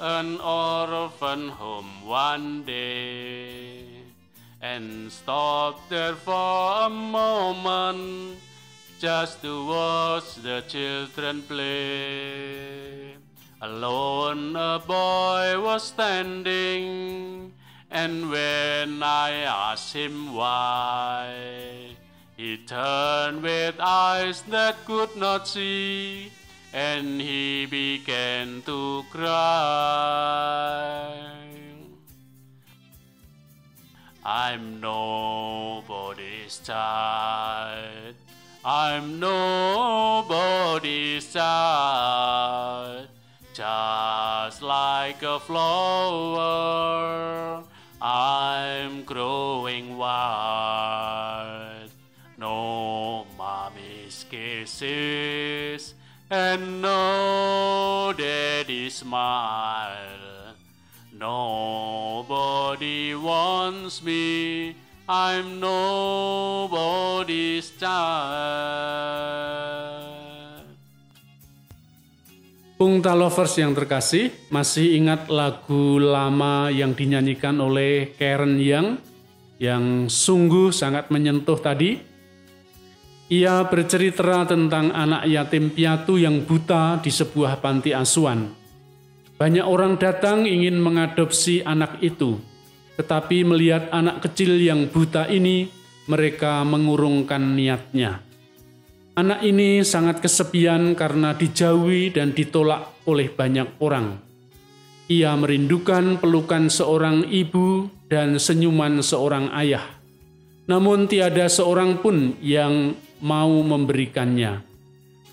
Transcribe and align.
an 0.00 0.40
orphan 0.40 1.48
home 1.48 2.06
one 2.06 2.62
day 2.64 3.84
and 4.60 5.10
stopped 5.10 5.90
there 5.90 6.14
for 6.14 6.86
a 6.86 6.88
moment 6.88 8.38
just 9.00 9.42
to 9.42 9.66
watch 9.66 10.34
the 10.36 10.62
children 10.68 11.42
play. 11.42 13.14
Alone 13.60 14.54
a 14.54 14.80
boy 14.86 15.60
was 15.60 15.82
standing, 15.82 17.52
and 17.90 18.30
when 18.30 19.02
I 19.02 19.30
asked 19.46 19.92
him 19.94 20.32
why, 20.34 21.96
he 22.36 22.56
turned 22.58 23.42
with 23.42 23.74
eyes 23.80 24.42
that 24.42 24.76
could 24.84 25.16
not 25.16 25.48
see, 25.48 26.30
and 26.72 27.20
he 27.20 27.66
began 27.66 28.62
to 28.62 29.04
cry. 29.10 29.28
I'm 34.24 34.80
nobody's 34.80 36.58
child. 36.58 38.14
I'm 38.64 39.18
nobody's 39.18 41.32
child. 41.32 43.08
Just 43.54 44.62
like 44.62 45.22
a 45.22 45.40
flower, 45.40 47.64
I'm 48.00 49.02
growing 49.04 49.96
wild. 49.96 51.90
No 52.36 53.26
mommy's 53.36 54.24
kisses 54.30 55.94
and 56.28 56.84
no 56.84 58.12
daddy's 58.12 59.00
smile. 59.00 60.52
Nobody 61.12 63.16
wants 63.16 64.04
me. 64.04 64.76
I'm 65.08 65.56
nobody's 65.56 67.72
child. 67.80 69.08
Pungta 72.78 73.10
Lovers 73.10 73.58
yang 73.58 73.74
terkasih, 73.74 74.30
masih 74.54 75.02
ingat 75.02 75.26
lagu 75.26 75.98
lama 75.98 76.70
yang 76.70 76.94
dinyanyikan 76.94 77.58
oleh 77.58 78.14
Karen 78.14 78.54
Young 78.62 79.02
yang 79.58 80.06
sungguh 80.06 80.70
sangat 80.70 81.10
menyentuh 81.10 81.58
tadi? 81.58 82.07
Ia 83.28 83.60
bercerita 83.68 84.48
tentang 84.48 84.88
anak 84.88 85.28
yatim 85.28 85.68
piatu 85.68 86.16
yang 86.16 86.48
buta 86.48 86.96
di 87.04 87.12
sebuah 87.12 87.60
panti 87.60 87.92
asuhan. 87.92 88.48
Banyak 89.36 89.68
orang 89.68 90.00
datang 90.00 90.48
ingin 90.48 90.80
mengadopsi 90.80 91.60
anak 91.60 92.00
itu, 92.00 92.40
tetapi 92.96 93.44
melihat 93.44 93.92
anak 93.92 94.24
kecil 94.24 94.56
yang 94.56 94.88
buta 94.88 95.28
ini, 95.28 95.68
mereka 96.08 96.64
mengurungkan 96.64 97.52
niatnya. 97.52 98.24
Anak 99.12 99.44
ini 99.44 99.84
sangat 99.84 100.24
kesepian 100.24 100.96
karena 100.96 101.36
dijauhi 101.36 102.08
dan 102.08 102.32
ditolak 102.32 102.96
oleh 103.04 103.28
banyak 103.28 103.76
orang. 103.84 104.24
Ia 105.12 105.36
merindukan 105.36 106.16
pelukan 106.16 106.72
seorang 106.72 107.28
ibu 107.28 107.92
dan 108.08 108.40
senyuman 108.40 109.04
seorang 109.04 109.52
ayah. 109.52 109.84
Namun 110.64 111.12
tiada 111.12 111.44
seorang 111.48 112.00
pun 112.00 112.36
yang 112.40 112.96
mau 113.20 113.62
memberikannya. 113.62 114.62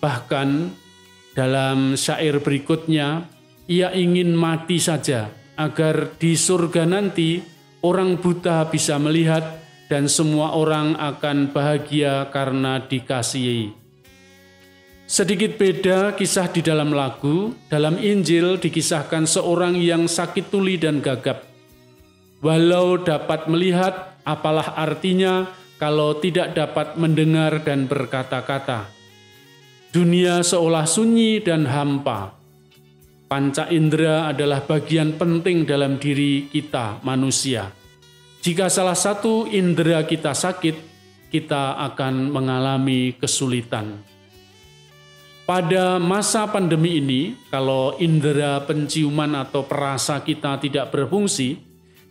Bahkan 0.00 0.48
dalam 1.36 1.94
syair 1.94 2.40
berikutnya, 2.40 3.28
ia 3.70 3.94
ingin 3.94 4.34
mati 4.34 4.82
saja 4.82 5.30
agar 5.54 6.16
di 6.16 6.34
surga 6.34 6.88
nanti 6.88 7.44
orang 7.84 8.16
buta 8.16 8.66
bisa 8.68 8.96
melihat 8.96 9.60
dan 9.90 10.06
semua 10.06 10.54
orang 10.54 10.96
akan 10.96 11.50
bahagia 11.50 12.30
karena 12.32 12.80
dikasihi. 12.80 13.76
Sedikit 15.10 15.58
beda 15.58 16.14
kisah 16.14 16.46
di 16.54 16.62
dalam 16.62 16.94
lagu, 16.94 17.50
dalam 17.66 17.98
Injil 17.98 18.62
dikisahkan 18.62 19.26
seorang 19.26 19.74
yang 19.74 20.06
sakit 20.06 20.54
tuli 20.54 20.78
dan 20.78 21.02
gagap. 21.02 21.50
Walau 22.38 22.94
dapat 23.02 23.50
melihat, 23.50 24.14
apalah 24.22 24.78
artinya 24.78 25.50
kalau 25.80 26.20
tidak 26.20 26.52
dapat 26.52 27.00
mendengar 27.00 27.64
dan 27.64 27.88
berkata-kata. 27.88 28.92
Dunia 29.90 30.44
seolah 30.44 30.84
sunyi 30.86 31.42
dan 31.42 31.66
hampa 31.66 32.38
Panca 33.30 33.70
indera 33.70 34.26
adalah 34.26 34.66
bagian 34.66 35.14
penting 35.14 35.62
dalam 35.62 36.02
diri 36.02 36.50
kita 36.50 36.98
manusia. 37.06 37.70
Jika 38.42 38.66
salah 38.66 38.98
satu 38.98 39.46
indera 39.46 40.02
kita 40.02 40.34
sakit, 40.34 40.74
kita 41.30 41.78
akan 41.78 42.26
mengalami 42.34 43.14
kesulitan. 43.14 44.02
Pada 45.46 46.02
masa 46.02 46.50
pandemi 46.50 46.98
ini, 46.98 47.38
kalau 47.54 47.94
indera 48.02 48.66
penciuman 48.66 49.46
atau 49.46 49.62
perasa 49.62 50.18
kita 50.26 50.58
tidak 50.58 50.90
berfungsi, 50.90 51.69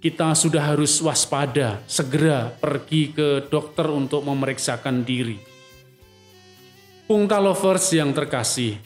kita 0.00 0.32
sudah 0.32 0.72
harus 0.72 0.96
waspada, 1.04 1.84
segera 1.84 2.48
pergi 2.48 3.12
ke 3.12 3.46
dokter 3.52 3.84
untuk 3.92 4.24
memeriksakan 4.24 5.04
diri. 5.04 5.36
Pungta 7.04 7.36
lovers 7.36 7.92
yang 7.92 8.16
terkasih, 8.16 8.80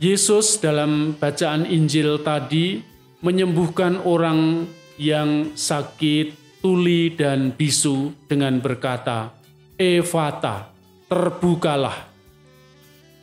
Yesus 0.00 0.56
dalam 0.56 1.12
bacaan 1.12 1.68
Injil 1.68 2.24
tadi 2.24 2.80
menyembuhkan 3.20 4.00
orang 4.00 4.64
yang 4.96 5.52
sakit, 5.52 6.60
tuli, 6.64 7.12
dan 7.12 7.52
bisu 7.52 8.16
dengan 8.24 8.64
berkata, 8.64 9.36
Evata, 9.76 10.72
terbukalah. 11.04 12.08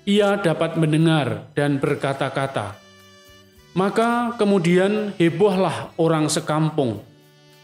Ia 0.05 0.37
dapat 0.37 0.77
mendengar 0.77 1.49
dan 1.57 1.81
berkata-kata. 1.81 2.86
Maka 3.77 4.33
kemudian 4.41 5.13
hebohlah 5.21 5.93
orang 6.01 6.25
sekampung. 6.33 6.97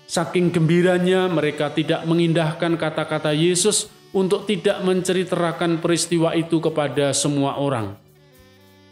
Saking 0.06 0.54
gembiranya 0.54 1.26
mereka 1.26 1.74
tidak 1.74 2.06
mengindahkan 2.06 2.78
kata-kata 2.78 3.34
Yesus 3.34 3.90
untuk 4.14 4.46
tidak 4.46 4.86
menceritakan 4.86 5.82
peristiwa 5.82 6.38
itu 6.38 6.62
kepada 6.62 7.18
semua 7.18 7.58
orang. 7.58 7.98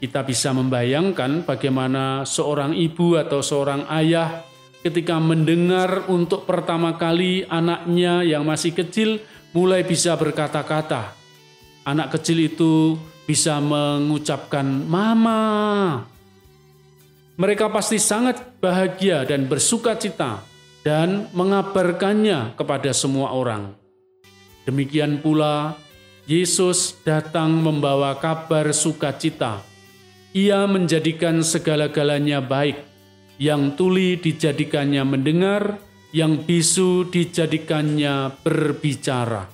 Kita 0.01 0.25
bisa 0.25 0.49
membayangkan 0.49 1.45
bagaimana 1.45 2.25
seorang 2.25 2.73
ibu 2.73 3.13
atau 3.13 3.45
seorang 3.45 3.85
ayah 4.01 4.41
ketika 4.81 5.21
mendengar 5.21 6.09
untuk 6.09 6.49
pertama 6.49 6.97
kali 6.97 7.45
anaknya 7.45 8.25
yang 8.25 8.41
masih 8.49 8.73
kecil 8.73 9.21
mulai 9.53 9.85
bisa 9.85 10.17
berkata-kata. 10.17 11.13
Anak 11.85 12.17
kecil 12.17 12.49
itu 12.49 12.97
bisa 13.29 13.61
mengucapkan 13.61 14.65
"mama". 14.89 16.09
Mereka 17.41 17.74
pasti 17.74 17.97
sangat 17.97 18.62
bahagia 18.62 19.25
dan 19.25 19.50
bersuka 19.50 19.97
cita 19.97 20.46
dan 20.85 21.25
mengabarkannya 21.34 22.53
kepada 22.53 22.94
semua 22.94 23.34
orang. 23.34 23.74
Demikian 24.69 25.18
pula 25.25 25.74
Yesus 26.30 27.01
datang 27.01 27.50
membawa 27.50 28.13
kabar 28.22 28.69
sukacita 28.69 29.66
ia 30.31 30.63
menjadikan 30.63 31.44
segala-galanya 31.44 32.40
baik, 32.40 32.80
yang 33.35 33.75
tuli 33.75 34.16
dijadikannya 34.16 35.03
mendengar, 35.03 35.75
yang 36.15 36.39
bisu 36.48 37.12
dijadikannya 37.12 38.39
berbicara. 38.39 39.51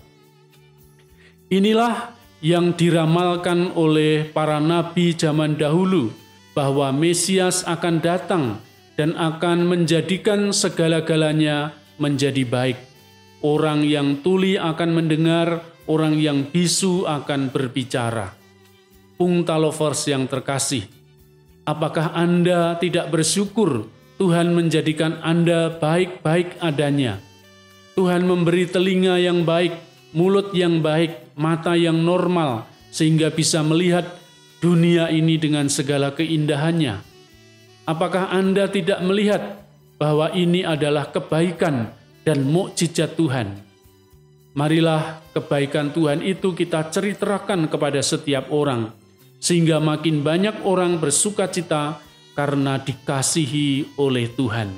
Inilah 1.50 2.13
yang 2.45 2.77
diramalkan 2.77 3.73
oleh 3.73 4.29
para 4.29 4.61
nabi 4.61 5.17
zaman 5.17 5.57
dahulu 5.57 6.13
bahwa 6.57 6.89
Mesias 6.89 7.62
akan 7.69 8.01
datang 8.01 8.57
dan 8.98 9.13
akan 9.13 9.69
menjadikan 9.69 10.50
segala-galanya 10.50 11.77
menjadi 12.01 12.42
baik. 12.42 12.81
Orang 13.45 13.86
yang 13.86 14.25
tuli 14.25 14.57
akan 14.57 14.89
mendengar, 14.98 15.62
orang 15.86 16.18
yang 16.18 16.50
bisu 16.50 17.06
akan 17.06 17.54
berbicara. 17.54 18.33
Pungta 19.21 19.54
lovers 19.62 20.09
yang 20.09 20.25
terkasih, 20.25 20.89
apakah 21.69 22.18
Anda 22.18 22.81
tidak 22.81 23.13
bersyukur 23.13 23.86
Tuhan 24.18 24.57
menjadikan 24.57 25.21
Anda 25.21 25.77
baik-baik 25.77 26.57
adanya? 26.57 27.21
Tuhan 27.94 28.25
memberi 28.25 28.65
telinga 28.65 29.21
yang 29.21 29.45
baik, 29.45 29.77
mulut 30.18 30.54
yang 30.57 30.81
baik, 30.81 31.38
mata 31.38 31.77
yang 31.77 32.01
normal, 32.01 32.65
sehingga 32.89 33.30
bisa 33.30 33.62
melihat 33.62 34.09
dunia 34.57 35.13
ini 35.13 35.38
dengan 35.38 35.69
segala 35.69 36.13
keindahannya. 36.13 37.01
Apakah 37.88 38.33
Anda 38.33 38.68
tidak 38.68 39.00
melihat 39.06 39.63
bahwa 39.95 40.33
ini 40.33 40.65
adalah 40.65 41.07
kebaikan 41.13 41.94
dan 42.27 42.44
mukjizat 42.44 43.15
Tuhan? 43.15 43.63
Marilah 44.57 45.21
kebaikan 45.38 45.94
Tuhan 45.94 46.25
itu 46.25 46.57
kita 46.57 46.89
ceritakan 46.89 47.69
kepada 47.69 48.01
setiap 48.01 48.50
orang 48.50 48.89
sehingga 49.38 49.77
makin 49.77 50.25
banyak 50.25 50.65
orang 50.65 50.98
bersuka 50.98 51.45
cita 51.45 52.01
karena 52.33 52.81
dikasihi 52.81 53.98
oleh 54.01 54.33
Tuhan. 54.33 54.74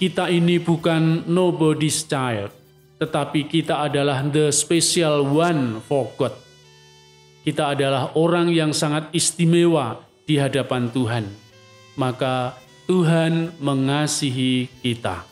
Kita 0.00 0.32
ini 0.32 0.56
bukan 0.56 1.28
nobody's 1.28 2.08
child, 2.08 2.56
tetapi 2.96 3.44
kita 3.44 3.84
adalah 3.84 4.24
the 4.24 4.48
special 4.48 5.28
one 5.28 5.84
for 5.84 6.08
God. 6.16 6.49
Kita 7.40 7.72
adalah 7.72 8.12
orang 8.20 8.52
yang 8.52 8.76
sangat 8.76 9.08
istimewa 9.16 10.04
di 10.28 10.36
hadapan 10.36 10.92
Tuhan. 10.92 11.24
Maka 11.96 12.54
Tuhan 12.84 13.56
mengasihi 13.62 14.68
kita. 14.84 15.24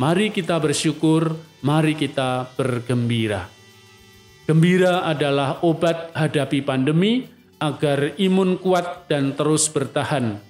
Mari 0.00 0.32
kita 0.32 0.56
bersyukur, 0.58 1.36
mari 1.60 1.92
kita 1.92 2.50
bergembira. 2.56 3.46
Gembira 4.48 5.06
adalah 5.06 5.62
obat 5.62 6.10
hadapi 6.16 6.64
pandemi 6.64 7.28
agar 7.60 8.16
imun 8.16 8.56
kuat 8.58 9.06
dan 9.06 9.36
terus 9.36 9.68
bertahan. 9.68 10.40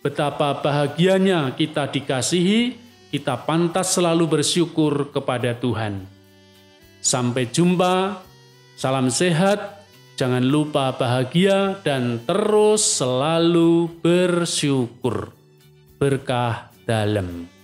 Betapa 0.00 0.56
bahagianya 0.64 1.52
kita 1.58 1.90
dikasihi, 1.90 2.78
kita 3.10 3.36
pantas 3.44 3.92
selalu 3.92 4.40
bersyukur 4.40 5.12
kepada 5.12 5.52
Tuhan. 5.58 6.06
Sampai 7.02 7.50
jumpa, 7.50 8.22
salam 8.78 9.10
sehat, 9.10 9.79
jangan 10.20 10.44
lupa 10.44 10.92
bahagia 11.00 11.80
dan 11.80 12.20
terus 12.28 12.84
selalu 13.00 13.88
bersyukur. 14.04 15.32
Berkah 15.96 16.68
dalam. 16.84 17.59